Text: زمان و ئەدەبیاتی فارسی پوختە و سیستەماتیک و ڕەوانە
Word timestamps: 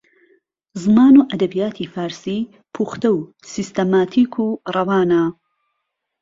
زمان 0.83 1.13
و 1.17 1.27
ئەدەبیاتی 1.29 1.91
فارسی 1.93 2.39
پوختە 2.73 3.09
و 3.15 3.29
سیستەماتیک 3.51 4.33
و 4.45 4.47
ڕەوانە 4.73 5.23